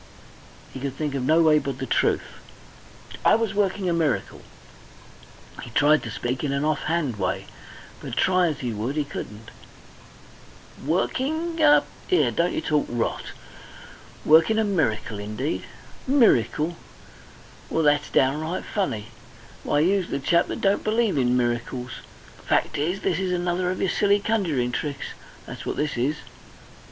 [0.73, 2.23] He could think of no way but the truth.
[3.23, 4.41] "I was working a miracle."
[5.61, 7.45] He tried to speak in an off hand way,
[8.01, 9.51] but try as he would he couldn't.
[10.83, 11.83] "Working a!
[12.09, 13.25] 'Ere, don't you talk rot.
[14.25, 15.65] Working a miracle, indeed!
[16.07, 16.77] Miracle!
[17.69, 19.09] Well, that's downright funny!
[19.63, 21.91] Why, you's the chap that don't believe in miracles...
[22.43, 25.09] Fact is, this is another of your silly conjuring tricks
[25.45, 26.15] that's what this is.